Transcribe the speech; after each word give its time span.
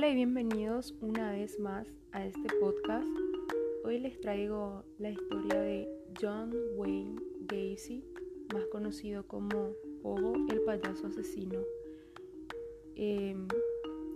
Hola 0.00 0.08
y 0.08 0.14
bienvenidos 0.14 0.94
una 1.02 1.32
vez 1.32 1.60
más 1.60 1.86
a 2.12 2.24
este 2.24 2.48
podcast. 2.58 3.06
Hoy 3.84 3.98
les 3.98 4.18
traigo 4.18 4.82
la 4.98 5.10
historia 5.10 5.60
de 5.60 5.86
John 6.18 6.54
Wayne 6.74 7.20
Gacy, 7.40 8.02
más 8.54 8.64
conocido 8.72 9.26
como 9.26 9.74
Pogo 10.02 10.36
el 10.48 10.62
payaso 10.62 11.08
asesino. 11.08 11.60
Em, 12.94 13.46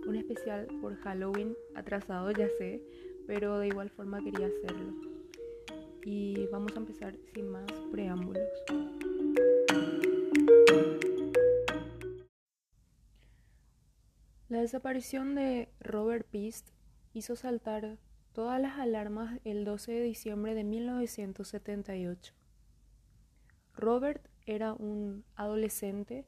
un 0.07 0.15
especial 0.15 0.65
por 0.81 0.95
Halloween, 0.95 1.55
atrasado 1.75 2.31
ya 2.31 2.49
sé, 2.57 2.81
pero 3.27 3.59
de 3.59 3.67
igual 3.67 3.91
forma 3.91 4.23
quería 4.23 4.47
hacerlo. 4.47 4.91
Y 6.03 6.47
vamos 6.47 6.75
a 6.75 6.79
empezar 6.79 7.15
sin 7.31 7.47
más 7.47 7.71
preámbulos. 7.91 8.49
Desaparición 14.65 15.35
de 15.35 15.69
Robert 15.79 16.25
Pist 16.25 16.69
hizo 17.13 17.35
saltar 17.35 17.99
todas 18.33 18.59
las 18.59 18.79
alarmas 18.79 19.39
el 19.43 19.63
12 19.63 19.91
de 19.91 20.01
diciembre 20.01 20.55
de 20.55 20.63
1978. 20.63 22.33
Robert 23.75 24.27
era 24.47 24.73
un 24.73 25.23
adolescente 25.35 26.25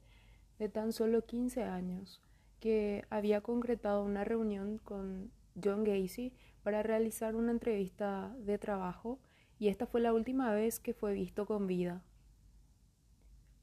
de 0.60 0.70
tan 0.70 0.94
solo 0.94 1.26
15 1.26 1.63
años 1.63 2.22
que 2.60 3.05
había 3.10 3.41
concretado 3.41 4.04
una 4.04 4.23
reunión 4.23 4.77
con 4.84 5.32
John 5.62 5.84
Gacy 5.84 6.32
para 6.62 6.84
realizar 6.84 7.35
una 7.35 7.49
entrevista 7.49 8.35
de 8.38 8.60
trabajo 8.60 9.18
y 9.58 9.70
esta 9.70 9.88
fue 9.88 9.99
la 9.99 10.13
última 10.13 10.54
vez 10.54 10.80
que 10.80 10.94
fue 10.94 11.13
visto 11.13 11.48
con 11.48 11.66
vida. 11.66 12.04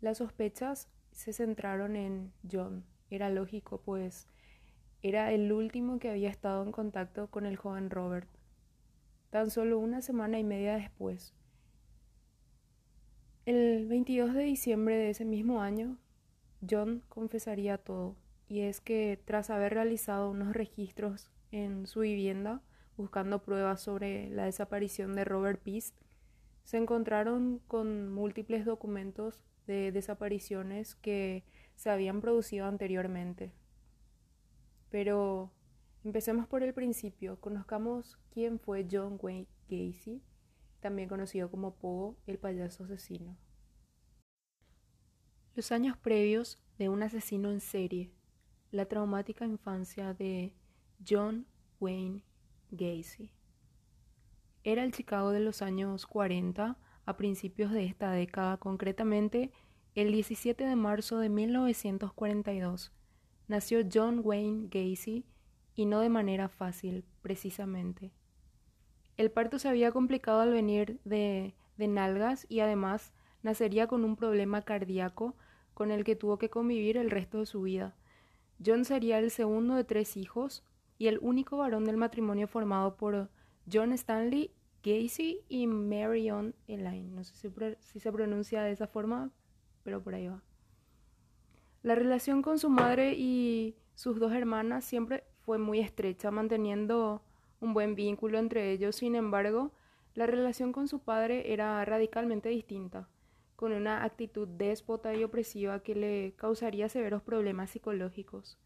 Las 0.00 0.18
sospechas 0.18 0.88
se 1.12 1.32
centraron 1.32 1.94
en 1.94 2.32
John. 2.50 2.84
Era 3.08 3.30
lógico, 3.30 3.80
pues 3.80 4.26
era 5.04 5.32
el 5.32 5.52
último 5.52 5.98
que 5.98 6.08
había 6.08 6.30
estado 6.30 6.62
en 6.62 6.72
contacto 6.72 7.26
con 7.26 7.44
el 7.44 7.56
joven 7.56 7.90
Robert. 7.90 8.26
Tan 9.28 9.50
solo 9.50 9.78
una 9.78 10.00
semana 10.00 10.38
y 10.38 10.44
media 10.44 10.76
después, 10.76 11.34
el 13.44 13.86
22 13.86 14.32
de 14.32 14.44
diciembre 14.44 14.96
de 14.96 15.10
ese 15.10 15.26
mismo 15.26 15.60
año, 15.60 15.98
John 16.68 17.02
confesaría 17.10 17.76
todo, 17.76 18.16
y 18.48 18.60
es 18.60 18.80
que 18.80 19.20
tras 19.26 19.50
haber 19.50 19.74
realizado 19.74 20.30
unos 20.30 20.54
registros 20.54 21.30
en 21.52 21.86
su 21.86 22.00
vivienda 22.00 22.62
buscando 22.96 23.42
pruebas 23.42 23.82
sobre 23.82 24.30
la 24.30 24.46
desaparición 24.46 25.14
de 25.14 25.26
Robert 25.26 25.60
Pist, 25.60 25.94
se 26.62 26.78
encontraron 26.78 27.60
con 27.66 28.10
múltiples 28.10 28.64
documentos 28.64 29.44
de 29.66 29.92
desapariciones 29.92 30.94
que 30.94 31.44
se 31.76 31.90
habían 31.90 32.22
producido 32.22 32.64
anteriormente. 32.64 33.52
Pero 34.94 35.50
empecemos 36.04 36.46
por 36.46 36.62
el 36.62 36.72
principio. 36.72 37.40
Conozcamos 37.40 38.16
quién 38.30 38.60
fue 38.60 38.86
John 38.88 39.18
Wayne 39.20 39.48
Gacy, 39.68 40.22
también 40.78 41.08
conocido 41.08 41.50
como 41.50 41.74
Pogo, 41.74 42.16
el 42.28 42.38
payaso 42.38 42.84
asesino. 42.84 43.36
Los 45.56 45.72
años 45.72 45.96
previos 45.96 46.60
de 46.78 46.90
un 46.90 47.02
asesino 47.02 47.50
en 47.50 47.58
serie, 47.58 48.12
la 48.70 48.86
traumática 48.86 49.44
infancia 49.44 50.14
de 50.14 50.54
John 51.04 51.48
Wayne 51.80 52.22
Gacy. 52.70 53.32
Era 54.62 54.84
el 54.84 54.92
Chicago 54.92 55.32
de 55.32 55.40
los 55.40 55.60
años 55.60 56.06
40, 56.06 56.78
a 57.04 57.16
principios 57.16 57.72
de 57.72 57.84
esta 57.84 58.12
década, 58.12 58.58
concretamente 58.58 59.50
el 59.96 60.12
17 60.12 60.64
de 60.64 60.76
marzo 60.76 61.18
de 61.18 61.30
1942 61.30 62.92
nació 63.48 63.80
John 63.92 64.20
Wayne 64.22 64.68
Gacy 64.70 65.24
y 65.74 65.86
no 65.86 66.00
de 66.00 66.08
manera 66.08 66.48
fácil, 66.48 67.04
precisamente. 67.22 68.12
El 69.16 69.30
parto 69.30 69.58
se 69.58 69.68
había 69.68 69.92
complicado 69.92 70.40
al 70.40 70.52
venir 70.52 71.00
de, 71.04 71.54
de 71.76 71.88
nalgas 71.88 72.46
y 72.48 72.60
además 72.60 73.12
nacería 73.42 73.86
con 73.86 74.04
un 74.04 74.16
problema 74.16 74.62
cardíaco 74.62 75.34
con 75.74 75.90
el 75.90 76.04
que 76.04 76.16
tuvo 76.16 76.38
que 76.38 76.50
convivir 76.50 76.96
el 76.96 77.10
resto 77.10 77.40
de 77.40 77.46
su 77.46 77.62
vida. 77.62 77.94
John 78.64 78.84
sería 78.84 79.18
el 79.18 79.30
segundo 79.30 79.74
de 79.74 79.84
tres 79.84 80.16
hijos 80.16 80.64
y 80.98 81.08
el 81.08 81.18
único 81.20 81.58
varón 81.58 81.84
del 81.84 81.96
matrimonio 81.96 82.46
formado 82.46 82.96
por 82.96 83.28
John 83.70 83.92
Stanley 83.92 84.52
Gacy 84.82 85.40
y 85.48 85.66
Marion 85.66 86.54
Elaine. 86.68 87.10
No 87.14 87.24
sé 87.24 87.34
si, 87.34 87.48
si 87.80 88.00
se 88.00 88.12
pronuncia 88.12 88.62
de 88.62 88.72
esa 88.72 88.86
forma, 88.86 89.30
pero 89.82 90.02
por 90.02 90.14
ahí 90.14 90.28
va. 90.28 90.42
La 91.84 91.94
relación 91.94 92.40
con 92.40 92.58
su 92.58 92.70
madre 92.70 93.12
y 93.12 93.76
sus 93.94 94.18
dos 94.18 94.32
hermanas 94.32 94.86
siempre 94.86 95.22
fue 95.42 95.58
muy 95.58 95.80
estrecha, 95.80 96.30
manteniendo 96.30 97.20
un 97.60 97.74
buen 97.74 97.94
vínculo 97.94 98.38
entre 98.38 98.72
ellos. 98.72 98.96
Sin 98.96 99.14
embargo, 99.14 99.70
la 100.14 100.24
relación 100.24 100.72
con 100.72 100.88
su 100.88 101.00
padre 101.00 101.52
era 101.52 101.84
radicalmente 101.84 102.48
distinta, 102.48 103.06
con 103.54 103.70
una 103.72 104.02
actitud 104.02 104.48
déspota 104.48 105.14
y 105.14 105.24
opresiva 105.24 105.82
que 105.82 105.94
le 105.94 106.32
causaría 106.36 106.88
severos 106.88 107.20
problemas 107.20 107.68
psicológicos. 107.68 108.56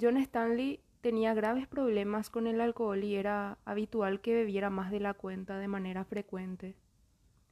John 0.00 0.16
Stanley 0.16 0.84
tenía 1.00 1.34
graves 1.34 1.66
problemas 1.66 2.30
con 2.30 2.46
el 2.46 2.60
alcohol 2.60 3.02
y 3.02 3.16
era 3.16 3.58
habitual 3.64 4.20
que 4.20 4.34
bebiera 4.34 4.70
más 4.70 4.92
de 4.92 5.00
la 5.00 5.14
cuenta 5.14 5.58
de 5.58 5.66
manera 5.66 6.04
frecuente. 6.04 6.76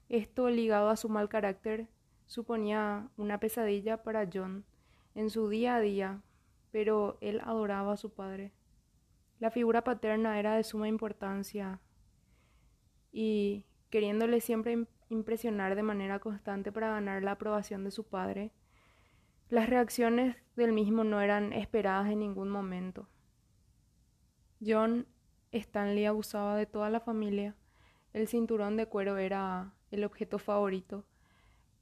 Esto, 0.09 0.49
ligado 0.50 0.88
a 0.88 0.97
su 0.97 1.09
mal 1.09 1.28
carácter, 1.28 1.88
suponía 2.28 3.09
una 3.16 3.41
pesadilla 3.41 4.03
para 4.05 4.28
John 4.33 4.65
en 5.15 5.31
su 5.31 5.49
día 5.49 5.77
a 5.77 5.81
día, 5.81 6.22
pero 6.71 7.19
él 7.21 7.41
adoraba 7.43 7.94
a 7.94 7.97
su 7.97 8.12
padre. 8.12 8.53
La 9.41 9.50
figura 9.50 9.83
paterna 9.83 10.38
era 10.38 10.55
de 10.55 10.62
suma 10.62 10.88
importancia 10.88 11.81
y 13.11 13.65
queriéndole 13.91 14.41
siempre 14.41 14.87
impresionar 15.09 15.75
de 15.75 15.83
manera 15.83 16.19
constante 16.19 16.71
para 16.71 16.91
ganar 16.91 17.22
la 17.22 17.33
aprobación 17.33 17.83
de 17.83 17.91
su 17.91 18.05
padre, 18.05 18.53
las 19.49 19.71
reacciones 19.71 20.37
del 20.55 20.72
mismo 20.72 21.05
no 21.05 21.22
eran 21.22 21.55
esperadas 21.55 22.11
en 22.11 22.21
ningún 22.21 22.50
momento. 22.50 23.09
John 24.65 25.06
Stanley 25.50 26.05
abusaba 26.05 26.56
de 26.56 26.67
toda 26.67 26.91
la 26.91 27.00
familia. 27.00 27.56
El 28.12 28.28
cinturón 28.28 28.77
de 28.77 28.84
cuero 28.84 29.17
era 29.17 29.72
el 29.91 30.05
objeto 30.05 30.38
favorito 30.38 31.06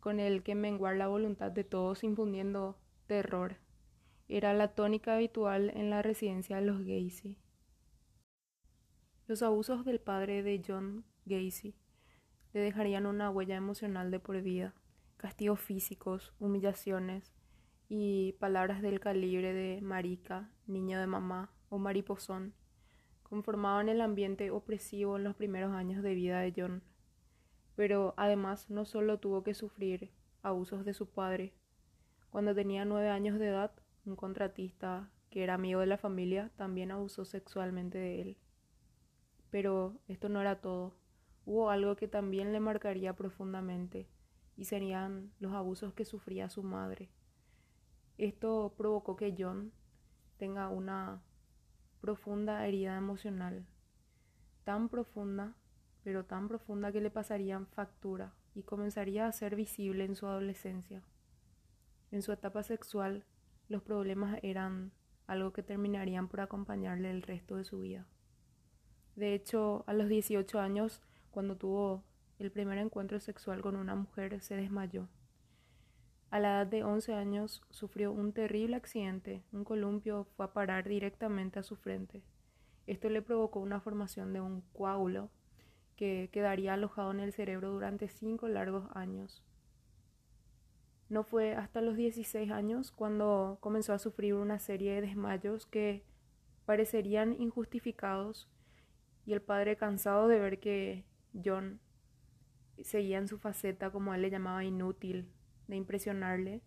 con 0.07 0.21
el 0.21 0.45
que 0.45 0.55
menguar 0.55 0.95
la 0.97 1.09
voluntad 1.09 1.51
de 1.51 1.65
todos 1.65 2.05
infundiendo 2.05 2.79
terror. 3.09 3.57
Era 4.29 4.55
la 4.55 4.69
tónica 4.69 5.17
habitual 5.17 5.73
en 5.75 5.91
la 5.91 6.01
residencia 6.01 6.55
de 6.55 6.63
los 6.63 6.79
Gacy. 6.85 7.37
Los 9.27 9.43
abusos 9.43 9.85
del 9.85 9.99
padre 9.99 10.45
de 10.45 10.63
John 10.65 11.05
Gacy 11.25 11.75
le 12.53 12.61
dejarían 12.61 13.05
una 13.05 13.31
huella 13.31 13.57
emocional 13.57 14.13
de 14.13 14.21
por 14.21 14.41
vida, 14.43 14.75
castigos 15.17 15.59
físicos, 15.59 16.33
humillaciones 16.39 17.33
y 17.89 18.35
palabras 18.35 18.83
del 18.83 19.01
calibre 19.01 19.53
de 19.55 19.81
marica, 19.83 20.53
niño 20.69 21.01
de 21.01 21.09
mamá 21.09 21.51
o 21.69 21.79
mariposón 21.79 22.55
conformaban 23.25 23.89
el 23.89 24.01
ambiente 24.01 24.53
opresivo 24.53 25.17
en 25.17 25.25
los 25.25 25.35
primeros 25.35 25.73
años 25.73 26.05
de 26.05 26.15
vida 26.15 26.39
de 26.39 26.55
John 26.57 26.85
pero 27.77 28.15
además 28.17 28.69
no 28.71 28.85
solo 28.85 29.19
tuvo 29.19 29.43
que 29.43 29.55
sufrir 29.55 30.11
abusos 30.43 30.85
de 30.85 30.95
su 30.95 31.07
padre. 31.07 31.53
Cuando 32.31 32.55
tenía 32.55 32.85
nueve 32.85 33.11
años 33.11 33.39
de 33.39 33.49
edad, 33.49 33.73
un 34.05 34.17
contratista 34.17 35.11
que 35.31 35.45
era 35.45 35.55
amigo 35.55 35.81
de 35.81 35.87
la 35.87 35.99
familia 35.99 36.51
también 36.57 36.91
abusó 36.91 37.25
sexualmente 37.25 37.99
de 37.99 38.23
él. 38.23 38.37
Pero 39.51 40.01
esto 40.09 40.29
no 40.29 40.41
era 40.41 40.61
todo. 40.61 40.97
Hubo 41.45 41.71
algo 41.71 41.95
que 41.97 42.09
también 42.09 42.53
le 42.53 42.61
marcaría 42.61 43.15
profundamente, 43.15 44.09
y 44.57 44.65
serían 44.65 45.31
los 45.39 45.53
abusos 45.53 45.93
que 45.93 46.05
sufría 46.05 46.49
su 46.49 46.63
madre. 46.63 47.11
Esto 48.19 48.75
provocó 48.77 49.17
que 49.17 49.35
John 49.39 49.73
tenga 50.39 50.69
una 50.71 51.23
profunda 52.01 52.67
herida 52.67 52.97
emocional, 52.97 53.67
tan 54.65 54.89
profunda 54.89 55.55
pero 56.07 56.25
tan 56.25 56.47
profunda 56.47 56.93
que 56.93 57.01
le 57.01 57.11
pasarían 57.11 57.67
factura 57.67 58.33
y 58.55 58.63
comenzaría 58.63 59.27
a 59.27 59.33
ser 59.33 59.57
visible 59.57 60.05
en 60.05 60.15
su 60.15 60.29
adolescencia. 60.29 61.03
En 62.13 62.23
su 62.23 62.31
etapa 62.31 62.63
sexual, 62.63 63.25
los 63.69 63.83
problemas 63.83 64.39
eran 64.45 64.93
algo 65.27 65.53
que 65.53 65.65
terminarían 65.65 66.29
por 66.29 66.43
acompañarle 66.43 67.11
el 67.11 67.23
resto 67.23 67.57
de 67.57 67.65
su 67.65 67.81
vida. 67.81 68.07
De 69.17 69.35
hecho, 69.35 69.83
a 69.89 69.95
los 69.95 70.09
18 70.09 70.61
años, 70.61 71.03
cuando 71.33 71.57
tuvo 71.57 72.05
el 72.39 72.53
primer 72.53 72.79
encuentro 72.79 73.19
sexual 73.19 73.61
con 73.61 73.75
una 73.75 73.97
mujer, 73.97 74.41
se 74.41 74.55
desmayó. 74.55 75.09
A 76.31 76.39
la 76.39 76.51
edad 76.51 76.67
de 76.69 76.85
11 76.85 77.15
años 77.15 77.63
sufrió 77.71 78.13
un 78.13 78.33
terrible 78.33 78.77
accidente. 78.77 79.43
Un 79.51 79.65
columpio 79.65 80.23
fue 80.37 80.47
a 80.47 80.53
parar 80.53 80.89
directamente 80.89 81.59
a 81.59 81.65
su 81.65 81.75
frente. 81.75 82.23
Esto 82.87 83.11
le 83.11 83.23
provocó 83.23 83.59
una 83.59 83.81
formación 83.81 84.33
de 84.33 84.41
un 84.41 84.61
coágulo 84.73 85.31
que 85.97 86.29
quedaría 86.33 86.75
alojado 86.75 87.11
en 87.11 87.21
el 87.21 87.33
cerebro 87.33 87.73
durante 87.73 88.09
cinco 88.09 88.49
largos 88.49 88.85
años. 88.95 89.43
No 91.09 91.23
fue 91.23 91.55
hasta 91.55 91.81
los 91.81 91.97
16 91.97 92.51
años 92.51 92.91
cuando 92.91 93.59
comenzó 93.61 93.93
a 93.93 93.99
sufrir 93.99 94.35
una 94.35 94.59
serie 94.59 94.95
de 94.95 95.03
desmayos 95.03 95.67
que 95.67 96.05
parecerían 96.65 97.41
injustificados 97.41 98.49
y 99.25 99.33
el 99.33 99.41
padre 99.41 99.77
cansado 99.77 100.29
de 100.29 100.39
ver 100.39 100.59
que 100.59 101.05
John 101.45 101.81
seguía 102.83 103.19
en 103.19 103.29
su 103.29 103.39
faceta, 103.39 103.91
como 103.91 104.15
él 104.15 104.23
le 104.23 104.31
llamaba, 104.31 104.65
inútil, 104.65 105.29
de 105.69 105.77
impresionarle, 105.77 106.63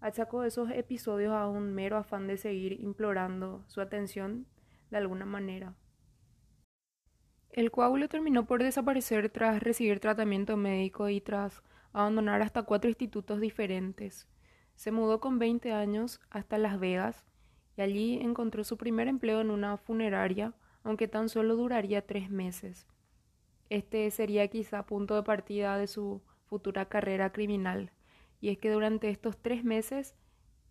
achacó 0.00 0.44
esos 0.44 0.70
episodios 0.70 1.32
a 1.32 1.46
un 1.46 1.72
mero 1.74 1.96
afán 1.96 2.26
de 2.26 2.36
seguir 2.36 2.80
implorando 2.80 3.64
su 3.68 3.80
atención 3.80 4.46
de 4.90 4.98
alguna 4.98 5.24
manera. 5.24 5.74
El 7.54 7.70
coágulo 7.70 8.08
terminó 8.08 8.46
por 8.46 8.64
desaparecer 8.64 9.30
tras 9.30 9.62
recibir 9.62 10.00
tratamiento 10.00 10.56
médico 10.56 11.08
y 11.08 11.20
tras 11.20 11.62
abandonar 11.92 12.42
hasta 12.42 12.64
cuatro 12.64 12.90
institutos 12.90 13.40
diferentes. 13.40 14.26
Se 14.74 14.90
mudó 14.90 15.20
con 15.20 15.38
20 15.38 15.70
años 15.72 16.20
hasta 16.30 16.58
Las 16.58 16.80
Vegas 16.80 17.24
y 17.76 17.82
allí 17.82 18.18
encontró 18.20 18.64
su 18.64 18.76
primer 18.76 19.06
empleo 19.06 19.40
en 19.40 19.52
una 19.52 19.76
funeraria, 19.76 20.52
aunque 20.82 21.06
tan 21.06 21.28
solo 21.28 21.54
duraría 21.54 22.04
tres 22.04 22.28
meses. 22.28 22.88
Este 23.70 24.10
sería 24.10 24.48
quizá 24.48 24.84
punto 24.84 25.14
de 25.14 25.22
partida 25.22 25.78
de 25.78 25.86
su 25.86 26.22
futura 26.46 26.86
carrera 26.86 27.30
criminal, 27.30 27.92
y 28.40 28.48
es 28.48 28.58
que 28.58 28.72
durante 28.72 29.10
estos 29.10 29.38
tres 29.38 29.62
meses 29.62 30.16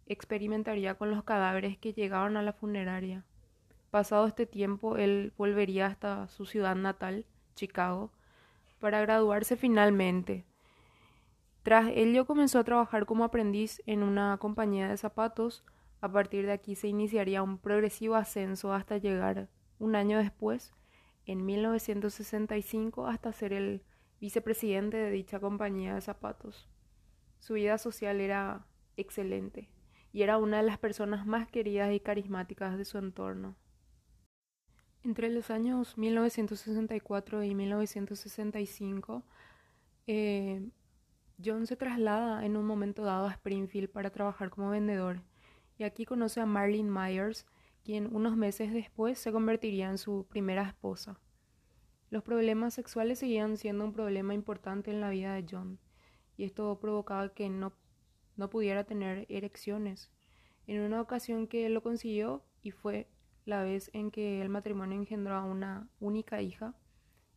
experimentaría 0.06 0.96
con 0.96 1.12
los 1.12 1.24
cadáveres 1.24 1.78
que 1.78 1.94
llegaban 1.94 2.36
a 2.36 2.42
la 2.42 2.52
funeraria. 2.52 3.24
Pasado 3.94 4.26
este 4.26 4.48
tiempo, 4.48 4.98
él 4.98 5.34
volvería 5.38 5.86
hasta 5.86 6.28
su 6.28 6.48
ciudad 6.48 6.76
natal, 6.76 7.28
Chicago, 7.54 8.10
para 8.80 9.00
graduarse 9.02 9.56
finalmente. 9.56 10.46
Tras 11.62 11.90
ello 11.94 12.26
comenzó 12.26 12.58
a 12.58 12.64
trabajar 12.64 13.06
como 13.06 13.24
aprendiz 13.24 13.84
en 13.86 14.02
una 14.02 14.36
compañía 14.40 14.90
de 14.90 14.98
zapatos. 14.98 15.64
A 16.02 16.12
partir 16.12 16.48
de 16.48 16.54
aquí 16.54 16.74
se 16.74 16.88
iniciaría 16.88 17.44
un 17.44 17.60
progresivo 17.60 18.16
ascenso 18.16 18.74
hasta 18.74 18.98
llegar 18.98 19.48
un 19.78 19.96
año 19.96 20.18
después, 20.18 20.74
en 21.28 21.46
1965, 21.46 23.06
hasta 23.06 23.32
ser 23.32 23.54
el 23.54 23.84
vicepresidente 24.20 24.98
de 24.98 25.12
dicha 25.12 25.40
compañía 25.40 25.94
de 25.94 26.02
zapatos. 26.02 26.68
Su 27.38 27.54
vida 27.54 27.78
social 27.78 28.22
era 28.22 28.66
excelente 28.98 29.70
y 30.12 30.24
era 30.24 30.40
una 30.40 30.58
de 30.58 30.64
las 30.64 30.80
personas 30.80 31.28
más 31.28 31.48
queridas 31.48 31.94
y 31.94 32.00
carismáticas 32.00 32.76
de 32.76 32.86
su 32.86 32.98
entorno. 32.98 33.56
Entre 35.04 35.30
los 35.30 35.50
años 35.50 35.98
1964 35.98 37.44
y 37.44 37.56
1965, 37.56 39.24
eh, 40.08 40.70
John 41.44 41.68
se 41.68 41.76
traslada 41.76 42.46
en 42.46 42.56
un 42.56 42.66
momento 42.66 43.04
dado 43.04 43.28
a 43.28 43.32
Springfield 43.32 43.90
para 43.90 44.12
trabajar 44.12 44.50
como 44.50 44.70
vendedor 44.70 45.22
y 45.78 45.84
aquí 45.84 46.06
conoce 46.06 46.40
a 46.40 46.46
Marlene 46.46 46.90
Myers, 46.90 47.46
quien 47.84 48.16
unos 48.16 48.38
meses 48.38 48.72
después 48.72 49.20
se 49.20 49.34
convertiría 49.34 49.90
en 49.90 49.98
su 49.98 50.26
primera 50.30 50.64
esposa. 50.64 51.20
Los 52.10 52.24
problemas 52.24 52.74
sexuales 52.74 53.20
seguían 53.20 53.58
siendo 53.58 53.84
un 53.84 53.92
problema 53.92 54.34
importante 54.34 54.90
en 54.90 55.02
la 55.02 55.10
vida 55.10 55.34
de 55.34 55.46
John 55.50 55.80
y 56.38 56.46
esto 56.46 56.80
provocaba 56.80 57.34
que 57.34 57.50
no, 57.50 57.74
no 58.38 58.50
pudiera 58.50 58.86
tener 58.86 59.26
erecciones. 59.28 60.12
En 60.66 60.80
una 60.80 61.02
ocasión 61.02 61.48
que 61.48 61.68
lo 61.68 61.84
consiguió 61.84 62.46
y 62.62 62.72
fue 62.72 63.10
la 63.46 63.64
vez 63.64 63.90
en 63.94 64.12
que 64.12 64.42
el 64.42 64.50
matrimonio 64.50 64.98
engendró 64.98 65.36
a 65.36 65.44
una 65.44 65.88
única 66.00 66.42
hija, 66.42 66.74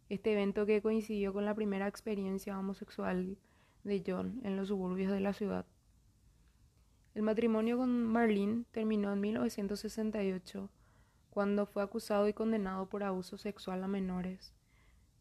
este 0.08 0.32
evento 0.32 0.66
que 0.66 0.82
coincidió 0.82 1.32
con 1.32 1.44
la 1.44 1.54
primera 1.54 1.88
experiencia 1.88 2.58
homosexual 2.58 3.36
de 3.84 4.02
John 4.06 4.40
en 4.44 4.56
los 4.56 4.68
suburbios 4.68 5.12
de 5.12 5.20
la 5.20 5.32
ciudad. 5.32 5.66
El 7.14 7.22
matrimonio 7.22 7.78
con 7.78 8.04
Marlene 8.04 8.64
terminó 8.72 9.12
en 9.12 9.20
1968, 9.20 10.70
cuando 11.30 11.66
fue 11.66 11.82
acusado 11.82 12.28
y 12.28 12.32
condenado 12.32 12.88
por 12.88 13.02
abuso 13.02 13.36
sexual 13.36 13.82
a 13.82 13.88
menores, 13.88 14.52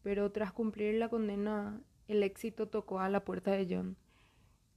pero 0.02 0.30
tras 0.30 0.52
cumplir 0.52 0.94
la 0.94 1.08
condena 1.08 1.80
el 2.06 2.22
éxito 2.22 2.68
tocó 2.68 3.00
a 3.00 3.08
la 3.08 3.24
puerta 3.24 3.50
de 3.52 3.66
John 3.68 3.96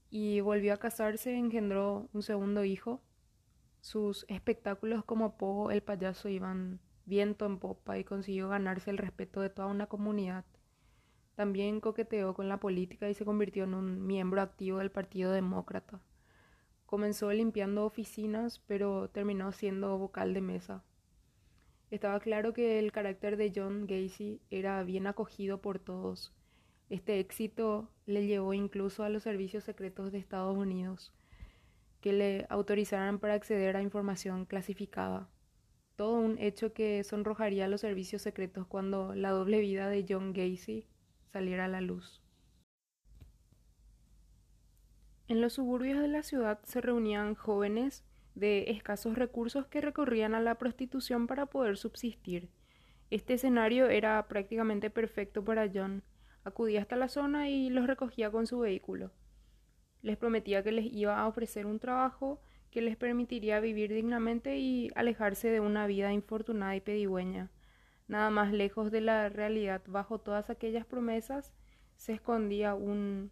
y 0.10 0.42
volvió 0.42 0.74
a 0.74 0.78
casarse, 0.78 1.38
engendró 1.38 2.10
un 2.14 2.24
segundo 2.24 2.64
hijo 2.64 3.02
sus 3.82 4.26
espectáculos 4.28 5.06
como 5.06 5.38
Pogo 5.38 5.72
el 5.72 5.82
payaso 5.82 6.30
iban 6.30 6.80
viento 7.06 7.46
en 7.46 7.58
popa 7.60 7.98
y 7.98 8.04
consiguió 8.04 8.50
ganarse 8.50 8.92
el 8.92 8.98
respeto 8.98 9.42
de 9.42 9.50
toda 9.50 9.68
una 9.68 9.88
comunidad. 9.88 10.46
También 11.36 11.80
coqueteó 11.80 12.34
con 12.34 12.50
la 12.50 12.60
política 12.60 13.10
y 13.10 13.14
se 13.14 13.26
convirtió 13.26 13.64
en 13.64 13.74
un 13.74 14.06
miembro 14.06 14.42
activo 14.42 14.80
del 14.80 14.92
Partido 14.92 15.32
Demócrata. 15.32 16.02
Comenzó 16.86 17.32
limpiando 17.32 17.86
oficinas, 17.86 18.60
pero 18.68 19.10
terminó 19.10 19.52
siendo 19.52 19.98
vocal 19.98 20.34
de 20.34 20.42
mesa. 20.42 20.84
Estaba 21.92 22.20
claro 22.20 22.54
que 22.54 22.78
el 22.78 22.92
carácter 22.92 23.38
de 23.38 23.52
John 23.56 23.88
Gacy 23.88 24.42
era 24.50 24.84
bien 24.84 25.08
acogido 25.08 25.62
por 25.62 25.80
todos. 25.80 26.34
Este 26.90 27.20
éxito 27.20 27.90
le 28.06 28.28
llevó 28.28 28.54
incluso 28.54 29.04
a 29.04 29.10
los 29.10 29.24
servicios 29.24 29.64
secretos 29.64 30.12
de 30.12 30.18
Estados 30.18 30.58
Unidos 30.58 31.14
que 32.02 32.14
le 32.14 32.46
autorizaran 32.50 33.20
para 33.20 33.34
acceder 33.34 33.76
a 33.76 33.82
información 33.82 34.46
clasificada. 34.46 35.30
Todo 35.96 36.14
un 36.14 36.38
hecho 36.40 36.74
que 36.74 37.04
sonrojaría 37.04 37.68
los 37.68 37.82
servicios 37.82 38.22
secretos 38.22 38.66
cuando 38.68 39.14
la 39.16 39.32
doble 39.32 39.60
vida 39.60 39.90
de 39.90 40.06
John 40.08 40.32
Gacy 40.34 40.86
saliera 41.32 41.66
a 41.66 41.68
la 41.68 41.82
luz. 41.82 42.22
En 45.28 45.42
los 45.42 45.54
suburbios 45.54 46.00
de 46.00 46.08
la 46.08 46.24
ciudad 46.24 46.60
se 46.64 46.82
reunían 46.82 47.36
jóvenes 47.36 48.04
de 48.34 48.72
escasos 48.72 49.16
recursos 49.16 49.68
que 49.68 49.82
recorrían 49.82 50.34
a 50.34 50.40
la 50.40 50.56
prostitución 50.56 51.28
para 51.28 51.48
poder 51.48 51.78
subsistir. 51.78 52.50
Este 53.12 53.34
escenario 53.34 53.90
era 53.90 54.28
prácticamente 54.28 54.90
perfecto 54.90 55.44
para 55.44 55.70
John. 55.72 56.04
Acudía 56.44 56.82
hasta 56.82 56.96
la 56.96 57.10
zona 57.10 57.50
y 57.50 57.70
los 57.70 57.86
recogía 57.86 58.32
con 58.32 58.48
su 58.48 58.60
vehículo. 58.60 59.12
Les 60.02 60.18
prometía 60.18 60.64
que 60.64 60.72
les 60.72 60.86
iba 60.94 61.20
a 61.20 61.28
ofrecer 61.28 61.66
un 61.66 61.80
trabajo 61.80 62.40
que 62.72 62.82
les 62.82 62.98
permitiría 62.98 63.60
vivir 63.60 63.94
dignamente 63.94 64.58
y 64.58 64.92
alejarse 64.96 65.50
de 65.50 65.60
una 65.60 65.88
vida 65.88 66.14
infortunada 66.14 66.76
y 66.76 66.82
pedigüeña. 66.82 67.50
Nada 68.08 68.30
más 68.30 68.52
lejos 68.54 68.92
de 68.92 69.02
la 69.02 69.30
realidad, 69.30 69.82
bajo 69.88 70.20
todas 70.20 70.50
aquellas 70.50 70.86
promesas, 70.86 71.54
se 71.96 72.14
escondía 72.14 72.76
un, 72.76 73.32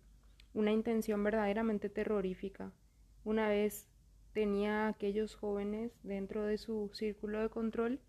una 0.53 0.71
intención 0.71 1.23
verdaderamente 1.23 1.89
terrorífica. 1.89 2.71
Una 3.23 3.47
vez 3.49 3.87
tenía 4.33 4.85
a 4.85 4.89
aquellos 4.89 5.35
jóvenes 5.35 5.91
dentro 6.03 6.43
de 6.43 6.57
su 6.57 6.89
círculo 6.93 7.41
de 7.41 7.49
control, 7.49 7.99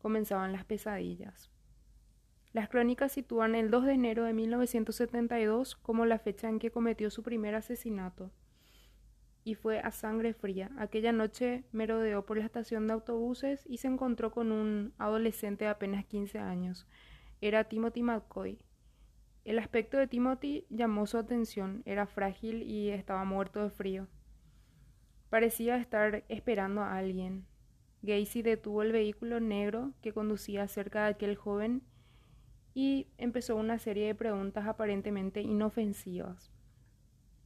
comenzaban 0.00 0.52
las 0.52 0.64
pesadillas. 0.64 1.50
Las 2.58 2.68
crónicas 2.68 3.12
sitúan 3.12 3.54
el 3.54 3.70
2 3.70 3.84
de 3.84 3.92
enero 3.92 4.24
de 4.24 4.32
1972 4.32 5.76
como 5.76 6.06
la 6.06 6.18
fecha 6.18 6.48
en 6.48 6.58
que 6.58 6.72
cometió 6.72 7.08
su 7.08 7.22
primer 7.22 7.54
asesinato. 7.54 8.32
Y 9.44 9.54
fue 9.54 9.78
a 9.78 9.92
sangre 9.92 10.34
fría. 10.34 10.72
Aquella 10.76 11.12
noche 11.12 11.62
merodeó 11.70 12.26
por 12.26 12.36
la 12.36 12.44
estación 12.44 12.88
de 12.88 12.94
autobuses 12.94 13.64
y 13.68 13.76
se 13.76 13.86
encontró 13.86 14.32
con 14.32 14.50
un 14.50 14.92
adolescente 14.98 15.66
de 15.66 15.70
apenas 15.70 16.04
15 16.06 16.40
años. 16.40 16.88
Era 17.40 17.62
Timothy 17.62 18.02
McCoy. 18.02 18.58
El 19.44 19.60
aspecto 19.60 19.96
de 19.96 20.08
Timothy 20.08 20.66
llamó 20.68 21.06
su 21.06 21.16
atención. 21.16 21.84
Era 21.86 22.06
frágil 22.06 22.64
y 22.64 22.90
estaba 22.90 23.24
muerto 23.24 23.62
de 23.62 23.70
frío. 23.70 24.08
Parecía 25.30 25.76
estar 25.76 26.24
esperando 26.28 26.80
a 26.80 26.96
alguien. 26.96 27.46
Gacy 28.02 28.42
detuvo 28.42 28.82
el 28.82 28.90
vehículo 28.90 29.38
negro 29.38 29.92
que 30.02 30.12
conducía 30.12 30.66
cerca 30.66 31.04
de 31.04 31.10
aquel 31.10 31.36
joven 31.36 31.84
y 32.78 33.08
empezó 33.18 33.56
una 33.56 33.80
serie 33.80 34.06
de 34.06 34.14
preguntas 34.14 34.68
aparentemente 34.68 35.40
inofensivas. 35.40 36.52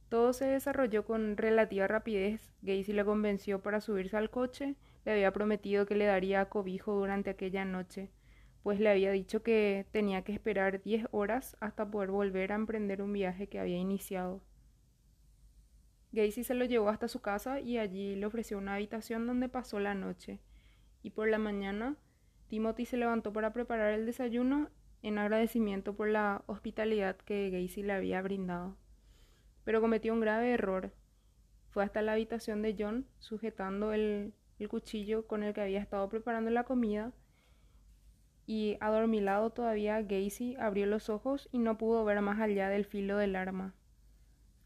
Todo 0.07 0.31
se 0.31 0.45
desarrolló 0.45 1.05
con 1.05 1.37
relativa 1.37 1.87
rapidez. 1.87 2.53
Gacy 2.61 2.93
le 2.93 3.03
convenció 3.03 3.63
para 3.63 3.81
subirse 3.81 4.15
al 4.15 4.29
coche, 4.29 4.75
le 5.05 5.11
había 5.11 5.33
prometido 5.33 5.87
que 5.87 5.95
le 5.95 6.05
daría 6.05 6.49
cobijo 6.49 6.93
durante 6.93 7.31
aquella 7.31 7.65
noche, 7.65 8.11
pues 8.61 8.79
le 8.79 8.91
había 8.91 9.09
dicho 9.09 9.41
que 9.41 9.87
tenía 9.89 10.21
que 10.21 10.33
esperar 10.33 10.83
diez 10.83 11.07
horas 11.09 11.57
hasta 11.59 11.89
poder 11.89 12.11
volver 12.11 12.51
a 12.51 12.55
emprender 12.55 13.01
un 13.01 13.11
viaje 13.11 13.47
que 13.47 13.57
había 13.57 13.79
iniciado. 13.79 14.43
Gacy 16.11 16.43
se 16.43 16.53
lo 16.53 16.65
llevó 16.65 16.89
hasta 16.89 17.07
su 17.07 17.21
casa 17.21 17.59
y 17.59 17.79
allí 17.79 18.15
le 18.15 18.27
ofreció 18.27 18.59
una 18.59 18.75
habitación 18.75 19.25
donde 19.25 19.49
pasó 19.49 19.79
la 19.79 19.95
noche. 19.95 20.41
Y 21.01 21.09
por 21.09 21.27
la 21.27 21.39
mañana, 21.39 21.97
Timothy 22.49 22.85
se 22.85 22.97
levantó 22.97 23.33
para 23.33 23.51
preparar 23.51 23.95
el 23.95 24.05
desayuno 24.05 24.69
en 25.03 25.17
agradecimiento 25.17 25.95
por 25.95 26.09
la 26.09 26.43
hospitalidad 26.47 27.17
que 27.17 27.49
Gacy 27.49 27.83
le 27.83 27.93
había 27.93 28.21
brindado. 28.21 28.77
Pero 29.65 29.81
cometió 29.81 30.13
un 30.13 30.21
grave 30.21 30.53
error. 30.53 30.93
Fue 31.69 31.83
hasta 31.83 32.01
la 32.01 32.13
habitación 32.13 32.61
de 32.61 32.75
John, 32.77 33.05
sujetando 33.19 33.91
el, 33.93 34.33
cuchillo 34.69 35.27
con 35.27 35.43
el 35.43 35.53
que 35.53 35.59
había 35.59 35.81
estado 35.81 36.07
preparando 36.07 36.49
la 36.49 36.63
comida, 36.63 37.11
y 38.45 38.77
adormilado 38.79 39.49
todavía, 39.49 40.01
Gacy 40.01 40.55
abrió 40.55 40.85
los 40.85 41.09
ojos 41.09 41.49
y 41.51 41.59
no 41.59 41.77
pudo 41.77 42.05
ver 42.05 42.21
más 42.21 42.39
allá 42.39 42.69
del 42.69 42.85
filo 42.85 43.17
del 43.17 43.35
arma. 43.35 43.75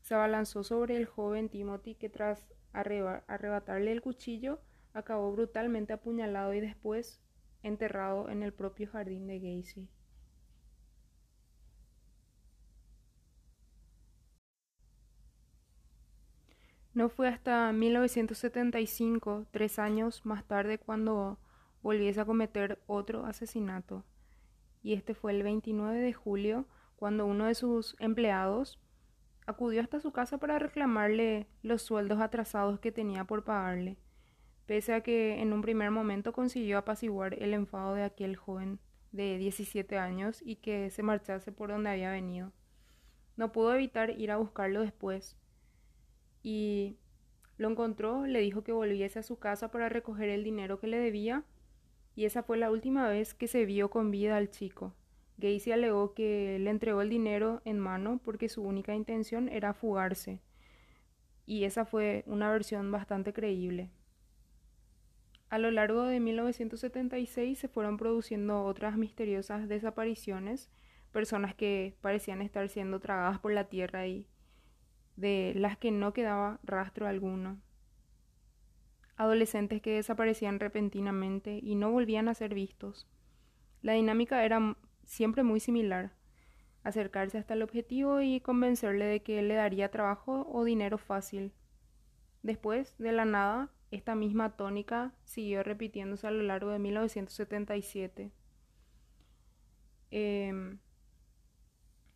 Se 0.02 0.14
abalanzó 0.14 0.64
sobre 0.64 0.98
el 0.98 1.06
joven 1.06 1.50
Timothy 1.50 1.96
que 1.96 2.10
tras 2.10 2.48
arrebatarle 2.74 3.92
el 3.92 4.02
cuchillo 4.02 4.60
acabó 4.94 5.32
brutalmente 5.32 5.94
apuñalado 5.94 6.54
y 6.54 6.60
después 6.60 7.22
enterrado 7.64 8.30
en 8.30 8.44
el 8.44 8.54
propio 8.54 8.88
jardín 8.88 9.26
de 9.28 9.40
Gacy. 9.40 9.90
No 16.98 17.10
fue 17.10 17.28
hasta 17.28 17.72
1975, 17.74 19.46
tres 19.52 19.78
años 19.78 20.26
más 20.26 20.44
tarde, 20.46 20.80
cuando 20.80 21.38
volviese 21.84 22.22
a 22.22 22.26
cometer 22.26 22.82
otro 22.88 23.28
asesinato. 23.28 24.04
Y 24.82 24.94
este 24.94 25.14
fue 25.14 25.34
el 25.34 25.44
29 25.44 26.00
de 26.00 26.14
julio, 26.14 26.66
cuando 26.96 27.28
uno 27.28 27.46
de 27.46 27.54
sus 27.54 27.96
empleados 28.00 28.80
acudió 29.46 29.82
hasta 29.82 30.00
su 30.00 30.12
casa 30.12 30.40
para 30.40 30.58
reclamarle 30.58 31.46
los 31.62 31.84
sueldos 31.84 32.20
atrasados 32.20 32.80
que 32.80 32.92
tenía 32.92 33.26
por 33.26 33.44
pagarle, 33.44 34.00
pese 34.66 34.96
a 34.96 35.02
que 35.02 35.40
en 35.40 35.54
un 35.54 35.62
primer 35.62 35.92
momento 35.92 36.34
consiguió 36.34 36.80
apaciguar 36.80 37.36
el 37.36 37.54
enfado 37.54 37.94
de 37.94 38.06
aquel 38.06 38.36
joven 38.38 38.80
de 39.12 39.38
17 39.38 40.00
años 40.00 40.42
y 40.44 40.56
que 40.56 40.90
se 40.90 41.04
marchase 41.04 41.52
por 41.52 41.70
donde 41.70 41.92
había 41.92 42.10
venido. 42.10 42.54
No 43.36 43.52
pudo 43.52 43.76
evitar 43.76 44.20
ir 44.20 44.32
a 44.32 44.38
buscarlo 44.38 44.82
después 44.82 45.38
y 46.44 46.98
lo 47.58 47.70
encontró, 47.70 48.26
le 48.26 48.40
dijo 48.40 48.64
que 48.64 48.72
volviese 48.72 49.20
a 49.20 49.24
su 49.24 49.38
casa 49.40 49.72
para 49.72 49.90
recoger 49.90 50.30
el 50.30 50.44
dinero 50.44 50.80
que 50.80 50.88
le 50.88 51.00
debía 51.00 51.44
y 52.16 52.26
esa 52.26 52.44
fue 52.44 52.58
la 52.58 52.72
última 52.72 53.08
vez 53.08 53.34
que 53.34 53.48
se 53.48 53.66
vio 53.66 53.90
con 53.90 54.12
vida 54.12 54.38
al 54.38 54.50
chico. 54.50 54.94
Gacy 55.38 55.72
alegó 55.72 56.14
que 56.14 56.58
le 56.60 56.70
entregó 56.70 57.02
el 57.02 57.10
dinero 57.10 57.62
en 57.64 57.80
mano 57.80 58.20
porque 58.24 58.50
su 58.50 58.64
única 58.64 58.96
intención 58.96 59.50
era 59.50 59.74
fugarse 59.74 60.40
y 61.46 61.64
esa 61.64 61.86
fue 61.86 62.24
una 62.28 62.52
versión 62.52 62.92
bastante 62.92 63.34
creíble. 63.34 63.90
A 65.50 65.58
lo 65.58 65.72
largo 65.72 66.04
de 66.04 66.20
1976 66.20 67.58
se 67.58 67.68
fueron 67.70 67.98
produciendo 67.98 68.66
otras 68.66 68.98
misteriosas 68.98 69.70
desapariciones, 69.70 70.70
personas 71.14 71.56
que 71.56 71.96
parecían 72.02 72.42
estar 72.42 72.68
siendo 72.68 73.00
tragadas 73.00 73.40
por 73.40 73.54
la 73.54 73.70
tierra 73.70 74.08
y 74.08 74.28
de 75.18 75.54
las 75.56 75.78
que 75.78 75.92
no 75.92 76.14
quedaba 76.14 76.60
rastro 76.64 77.08
alguno. 77.08 77.60
Adolescentes 79.18 79.82
que 79.82 79.96
desaparecían 79.96 80.60
repentinamente 80.60 81.60
y 81.62 81.76
no 81.76 81.92
volvían 81.92 82.30
a 82.30 82.36
ser 82.36 82.54
vistos. 82.54 83.08
La 83.82 83.94
dinámica 83.94 84.46
era 84.46 84.78
siempre 85.04 85.44
muy 85.44 85.60
similar. 85.60 86.14
Acercarse 86.84 87.40
hasta 87.40 87.56
el 87.56 87.64
objetivo 87.64 88.22
y 88.22 88.40
convencerle 88.40 89.06
de 89.06 89.22
que 89.22 89.42
le 89.42 89.56
daría 89.56 89.92
trabajo 89.92 90.48
o 90.50 90.64
dinero 90.64 90.98
fácil. 90.98 91.52
Después, 92.44 92.96
de 93.00 93.12
la 93.12 93.26
nada, 93.26 93.72
esta 93.90 94.16
misma 94.16 94.56
tónica 94.56 95.14
siguió 95.24 95.64
repitiéndose 95.64 96.28
a 96.28 96.32
lo 96.32 96.44
largo 96.44 96.70
de 96.70 96.80
1977. 96.80 98.32
Em, 100.12 100.80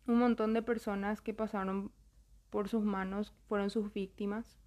un 0.06 0.18
montón 0.18 0.54
de 0.54 0.62
personas 0.62 1.20
que 1.20 1.34
pasaron 1.34 1.92
por 2.52 2.68
sus 2.68 2.84
manos 2.84 3.32
fueron 3.48 3.70
sus 3.70 3.94
víctimas. 3.94 4.58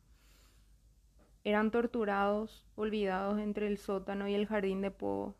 Eran 1.44 1.70
torturados, 1.70 2.66
olvidados 2.74 3.38
entre 3.38 3.68
el 3.68 3.78
sótano 3.78 4.28
y 4.28 4.34
el 4.34 4.48
jardín 4.48 4.82
de 4.82 4.90
Pogo, 4.90 5.36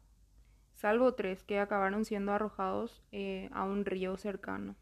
salvo 0.76 1.16
tres 1.16 1.44
que 1.44 1.60
acabaron 1.60 2.06
siendo 2.06 2.32
arrojados 2.32 3.04
eh, 3.12 3.50
a 3.52 3.64
un 3.64 3.84
río 3.84 4.16
cercano. 4.16 4.76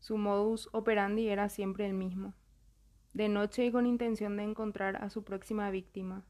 Su 0.00 0.16
modus 0.16 0.70
operandi 0.72 1.28
era 1.28 1.50
siempre 1.50 1.86
el 1.86 1.92
mismo. 1.92 2.32
De 3.12 3.28
noche 3.28 3.66
y 3.66 3.70
con 3.70 3.84
intención 3.84 4.38
de 4.38 4.44
encontrar 4.44 4.96
a 4.96 5.10
su 5.10 5.24
próxima 5.24 5.70
víctima, 5.70 6.24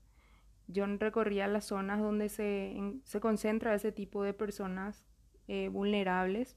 John 0.74 0.98
recorría 0.98 1.46
las 1.46 1.66
zonas 1.66 2.00
donde 2.00 2.28
se, 2.28 2.76
se 3.04 3.20
concentra 3.20 3.76
ese 3.76 3.92
tipo 3.92 4.24
de 4.24 4.34
personas 4.34 5.04
eh, 5.46 5.68
vulnerables 5.68 6.56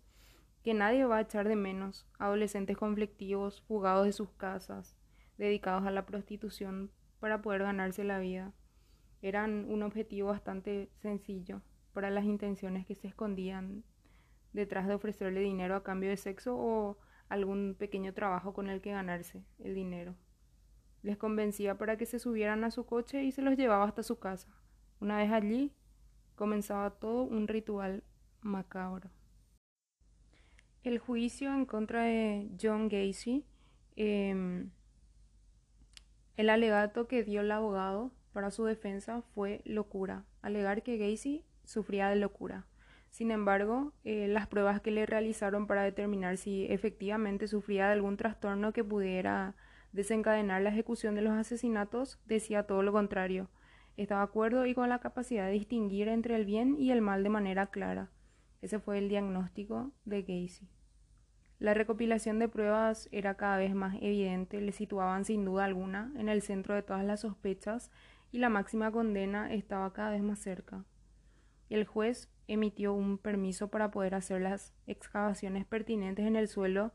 que 0.63 0.73
nadie 0.73 1.05
va 1.05 1.17
a 1.17 1.21
echar 1.21 1.47
de 1.47 1.55
menos, 1.55 2.07
adolescentes 2.19 2.77
conflictivos, 2.77 3.61
fugados 3.61 4.05
de 4.05 4.13
sus 4.13 4.29
casas, 4.31 4.95
dedicados 5.37 5.85
a 5.85 5.91
la 5.91 6.05
prostitución 6.05 6.91
para 7.19 7.41
poder 7.41 7.63
ganarse 7.63 8.03
la 8.03 8.19
vida. 8.19 8.53
Eran 9.21 9.65
un 9.69 9.83
objetivo 9.83 10.29
bastante 10.29 10.89
sencillo 11.01 11.61
para 11.93 12.09
las 12.09 12.25
intenciones 12.25 12.85
que 12.85 12.95
se 12.95 13.07
escondían 13.07 13.83
detrás 14.53 14.87
de 14.87 14.95
ofrecerle 14.95 15.41
dinero 15.41 15.75
a 15.75 15.83
cambio 15.83 16.09
de 16.09 16.17
sexo 16.17 16.55
o 16.57 16.97
algún 17.29 17.75
pequeño 17.77 18.13
trabajo 18.13 18.53
con 18.53 18.69
el 18.69 18.81
que 18.81 18.91
ganarse 18.91 19.43
el 19.59 19.75
dinero. 19.75 20.15
Les 21.03 21.17
convencía 21.17 21.77
para 21.77 21.97
que 21.97 22.05
se 22.05 22.19
subieran 22.19 22.63
a 22.63 22.71
su 22.71 22.85
coche 22.85 23.23
y 23.23 23.31
se 23.31 23.41
los 23.41 23.55
llevaba 23.55 23.85
hasta 23.85 24.03
su 24.03 24.19
casa. 24.19 24.49
Una 24.99 25.17
vez 25.17 25.31
allí, 25.31 25.73
comenzaba 26.35 26.91
todo 26.91 27.23
un 27.23 27.47
ritual 27.47 28.03
macabro. 28.41 29.09
El 30.87 30.99
juicio 30.99 31.53
en 31.53 31.65
contra 31.65 32.03
de 32.03 32.47
John 32.61 32.87
Gacy, 32.87 33.43
em, 33.97 34.69
el 36.37 36.49
alegato 36.49 37.09
que 37.09 37.25
dio 37.25 37.41
el 37.41 37.51
abogado 37.51 38.13
para 38.31 38.51
su 38.51 38.63
defensa 38.63 39.21
fue 39.35 39.59
locura, 39.65 40.23
alegar 40.41 40.83
que 40.83 40.97
Gacy 40.97 41.43
sufría 41.65 42.07
de 42.07 42.15
locura. 42.15 42.67
Sin 43.09 43.31
embargo, 43.31 43.91
eh, 44.05 44.29
las 44.29 44.47
pruebas 44.47 44.79
que 44.79 44.91
le 44.91 45.05
realizaron 45.05 45.67
para 45.67 45.83
determinar 45.83 46.37
si 46.37 46.67
efectivamente 46.69 47.49
sufría 47.49 47.87
de 47.87 47.91
algún 47.91 48.15
trastorno 48.15 48.71
que 48.71 48.85
pudiera 48.85 49.55
desencadenar 49.91 50.61
la 50.61 50.69
ejecución 50.69 51.15
de 51.15 51.21
los 51.21 51.33
asesinatos 51.33 52.17
decía 52.27 52.63
todo 52.63 52.81
lo 52.81 52.93
contrario. 52.93 53.49
Estaba 53.97 54.21
de 54.21 54.27
acuerdo 54.27 54.65
y 54.65 54.73
con 54.73 54.87
la 54.87 54.99
capacidad 54.99 55.47
de 55.47 55.51
distinguir 55.51 56.07
entre 56.07 56.35
el 56.37 56.45
bien 56.45 56.77
y 56.79 56.91
el 56.91 57.01
mal 57.01 57.23
de 57.23 57.29
manera 57.29 57.67
clara. 57.67 58.09
Ese 58.61 58.79
fue 58.79 58.99
el 58.99 59.09
diagnóstico 59.09 59.91
de 60.05 60.21
Gacy. 60.21 60.76
La 61.59 61.73
recopilación 61.73 62.37
de 62.37 62.47
pruebas 62.47 63.09
era 63.11 63.35
cada 63.35 63.57
vez 63.57 63.73
más 63.73 63.95
evidente, 63.95 64.61
le 64.61 64.71
situaban 64.71 65.25
sin 65.25 65.43
duda 65.43 65.65
alguna 65.65 66.11
en 66.15 66.29
el 66.29 66.43
centro 66.43 66.75
de 66.75 66.83
todas 66.83 67.03
las 67.03 67.21
sospechas 67.21 67.89
y 68.31 68.37
la 68.37 68.49
máxima 68.49 68.91
condena 68.91 69.51
estaba 69.51 69.91
cada 69.91 70.11
vez 70.11 70.21
más 70.21 70.37
cerca. 70.37 70.85
El 71.69 71.85
juez 71.85 72.29
emitió 72.47 72.93
un 72.93 73.17
permiso 73.17 73.69
para 73.69 73.89
poder 73.89 74.13
hacer 74.13 74.41
las 74.41 74.73
excavaciones 74.85 75.65
pertinentes 75.65 76.27
en 76.27 76.35
el 76.35 76.47
suelo 76.47 76.91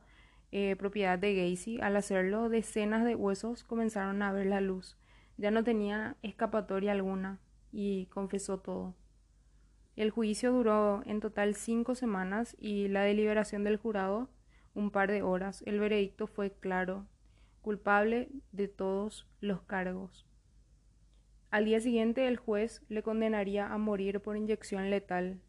eh, 0.53 0.77
propiedad 0.77 1.19
de 1.19 1.35
Gacy. 1.35 1.81
Al 1.81 1.97
hacerlo, 1.97 2.49
decenas 2.49 3.05
de 3.05 3.17
huesos 3.17 3.65
comenzaron 3.65 4.23
a 4.23 4.33
ver 4.33 4.47
la 4.47 4.61
luz. 4.61 4.97
Ya 5.39 5.51
no 5.51 5.65
tenía 5.65 6.17
escapatoria 6.23 6.93
alguna 6.93 7.41
y 7.73 8.07
confesó 8.07 8.59
todo. 8.59 8.95
El 9.97 10.11
juicio 10.11 10.53
duró 10.53 11.03
en 11.05 11.21
total 11.21 11.55
cinco 11.55 11.95
semanas 11.95 12.55
y 12.59 12.89
la 12.89 13.03
deliberación 13.03 13.65
del 13.65 13.77
jurado 13.77 14.29
un 14.75 14.91
par 14.91 15.11
de 15.11 15.23
horas. 15.23 15.63
El 15.67 15.81
veredicto 15.81 16.27
fue 16.27 16.53
claro, 16.53 17.07
culpable 17.61 18.29
de 18.53 18.69
todos 18.69 19.29
los 19.41 19.63
cargos. 19.63 20.27
Al 21.51 21.67
día 21.67 21.81
siguiente 21.81 22.29
el 22.29 22.39
juez 22.39 22.83
le 22.89 23.03
condenaría 23.03 23.73
a 23.73 23.79
morir 23.79 24.21
por 24.21 24.37
inyección 24.37 24.91
letal. 24.91 25.41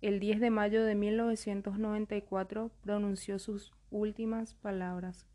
El 0.00 0.18
10 0.18 0.40
de 0.40 0.50
mayo 0.50 0.84
de 0.84 0.96
1994 0.96 2.72
pronunció 2.82 3.38
sus 3.38 3.72
últimas 3.90 4.54
palabras. 4.54 5.28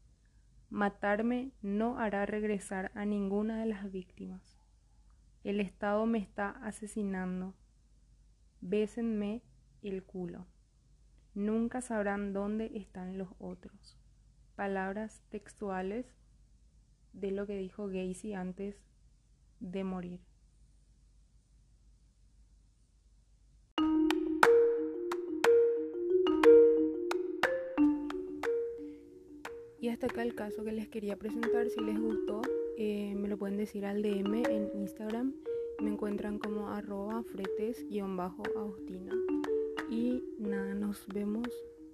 Matarme 0.69 1.51
no 1.61 1.97
hará 1.97 2.25
regresar 2.25 2.91
a 2.93 3.05
ninguna 3.05 3.61
de 3.61 3.67
las 3.67 3.89
víctimas. 3.89 4.59
El 5.45 5.61
Estado 5.61 6.05
me 6.05 6.17
está 6.17 6.49
asesinando. 6.49 7.53
Bésenme 8.59 9.43
el 9.81 10.03
culo. 10.03 10.45
Nunca 11.37 11.81
sabrán 11.81 12.33
dónde 12.33 12.71
están 12.73 13.19
los 13.19 13.29
otros. 13.37 13.95
Palabras 14.55 15.21
textuales 15.29 16.07
de 17.13 17.29
lo 17.29 17.45
que 17.45 17.55
dijo 17.55 17.85
Gacy 17.85 18.33
antes 18.33 18.81
de 19.59 19.83
morir. 19.83 20.19
Y 29.79 29.89
hasta 29.89 30.07
acá 30.07 30.23
el 30.23 30.33
caso 30.33 30.63
que 30.63 30.71
les 30.71 30.87
quería 30.87 31.17
presentar. 31.17 31.69
Si 31.69 31.79
les 31.81 31.99
gustó, 31.99 32.41
eh, 32.79 33.13
me 33.15 33.27
lo 33.27 33.37
pueden 33.37 33.57
decir 33.57 33.85
al 33.85 34.01
DM 34.01 34.41
en 34.49 34.71
Instagram. 34.73 35.35
Me 35.83 35.91
encuentran 35.91 36.39
como 36.39 36.69
arroba 36.69 37.21
fretes-agustina. 37.21 39.13
Y 39.89 40.23
nada, 40.37 40.73
nos 40.73 41.07
vemos, 41.07 41.47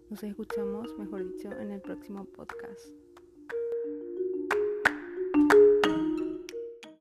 nos 0.10 0.24
escuchamos, 0.24 0.98
mejor 0.98 1.32
dicho, 1.32 1.52
en 1.52 1.72
el 1.72 1.82
próximo 1.82 2.26
podcast. 2.26 3.03